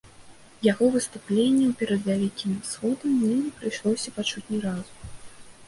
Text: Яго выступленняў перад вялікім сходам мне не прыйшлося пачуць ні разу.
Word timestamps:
Яго 0.71 0.87
выступленняў 0.95 1.75
перад 1.83 2.01
вялікім 2.09 2.57
сходам 2.71 3.09
мне 3.21 3.31
не 3.45 3.53
прыйшлося 3.61 4.17
пачуць 4.19 4.47
ні 4.51 4.59
разу. 4.69 4.93